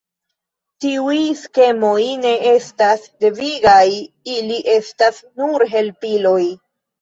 [0.83, 3.83] Tiuj skemoj ne estas devigaj,
[4.37, 6.41] ili estas nur helpiloj.